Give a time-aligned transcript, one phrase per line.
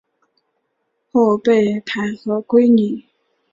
[1.11, 3.05] 后被弹劾归里。